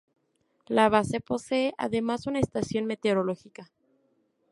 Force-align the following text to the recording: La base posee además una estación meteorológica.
La 0.67 0.89
base 0.89 1.19
posee 1.19 1.75
además 1.77 2.25
una 2.25 2.39
estación 2.39 2.87
meteorológica. 2.87 3.69